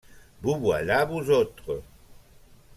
[0.41, 1.83] Vous voilà, vous autres.